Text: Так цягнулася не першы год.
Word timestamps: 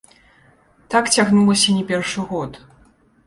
Так 0.93 1.11
цягнулася 1.17 1.75
не 1.77 1.83
першы 1.91 2.25
год. 2.31 2.51